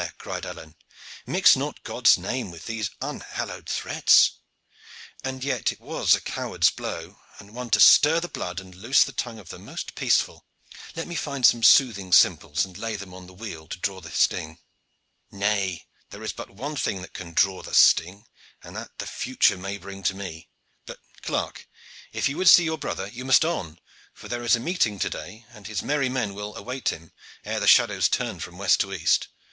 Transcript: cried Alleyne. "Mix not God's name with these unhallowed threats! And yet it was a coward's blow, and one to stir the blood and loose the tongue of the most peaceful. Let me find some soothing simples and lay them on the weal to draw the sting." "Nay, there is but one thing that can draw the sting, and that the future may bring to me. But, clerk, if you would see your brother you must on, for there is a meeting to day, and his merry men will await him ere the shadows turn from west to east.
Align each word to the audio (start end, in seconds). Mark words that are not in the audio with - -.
cried 0.17 0.47
Alleyne. 0.47 0.73
"Mix 1.27 1.55
not 1.55 1.83
God's 1.83 2.17
name 2.17 2.49
with 2.49 2.65
these 2.65 2.89
unhallowed 3.03 3.69
threats! 3.69 4.39
And 5.23 5.43
yet 5.43 5.71
it 5.71 5.79
was 5.79 6.15
a 6.15 6.21
coward's 6.21 6.71
blow, 6.71 7.19
and 7.37 7.53
one 7.53 7.69
to 7.69 7.79
stir 7.79 8.19
the 8.19 8.27
blood 8.27 8.59
and 8.59 8.73
loose 8.73 9.03
the 9.03 9.11
tongue 9.11 9.37
of 9.37 9.49
the 9.49 9.59
most 9.59 9.93
peaceful. 9.93 10.47
Let 10.95 11.07
me 11.07 11.13
find 11.13 11.45
some 11.45 11.61
soothing 11.61 12.13
simples 12.13 12.65
and 12.65 12.79
lay 12.79 12.95
them 12.95 13.13
on 13.13 13.27
the 13.27 13.35
weal 13.35 13.67
to 13.67 13.77
draw 13.77 14.01
the 14.01 14.09
sting." 14.09 14.57
"Nay, 15.29 15.85
there 16.09 16.23
is 16.23 16.33
but 16.33 16.49
one 16.49 16.75
thing 16.77 17.03
that 17.03 17.13
can 17.13 17.33
draw 17.33 17.61
the 17.61 17.75
sting, 17.75 18.25
and 18.63 18.75
that 18.75 18.97
the 18.97 19.05
future 19.05 19.55
may 19.55 19.77
bring 19.77 20.01
to 20.01 20.15
me. 20.15 20.49
But, 20.87 20.97
clerk, 21.21 21.67
if 22.11 22.27
you 22.27 22.37
would 22.37 22.49
see 22.49 22.63
your 22.63 22.79
brother 22.79 23.05
you 23.07 23.23
must 23.23 23.45
on, 23.45 23.77
for 24.15 24.27
there 24.27 24.41
is 24.43 24.55
a 24.55 24.59
meeting 24.59 24.97
to 24.97 25.11
day, 25.11 25.45
and 25.51 25.67
his 25.67 25.83
merry 25.83 26.09
men 26.09 26.33
will 26.33 26.55
await 26.55 26.89
him 26.89 27.11
ere 27.45 27.59
the 27.59 27.67
shadows 27.67 28.09
turn 28.09 28.39
from 28.39 28.57
west 28.57 28.79
to 28.79 28.91
east. 28.95 29.27